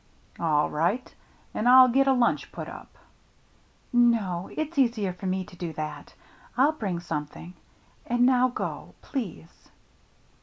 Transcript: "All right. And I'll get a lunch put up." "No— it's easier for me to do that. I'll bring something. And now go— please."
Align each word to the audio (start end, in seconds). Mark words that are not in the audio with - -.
"All 0.39 0.67
right. 0.67 1.13
And 1.53 1.69
I'll 1.69 1.87
get 1.87 2.07
a 2.07 2.13
lunch 2.13 2.51
put 2.51 2.67
up." 2.67 2.97
"No— 3.93 4.49
it's 4.57 4.79
easier 4.79 5.13
for 5.13 5.27
me 5.27 5.43
to 5.45 5.55
do 5.55 5.73
that. 5.73 6.15
I'll 6.57 6.71
bring 6.71 6.99
something. 6.99 7.53
And 8.07 8.25
now 8.25 8.47
go— 8.47 8.95
please." 9.03 9.69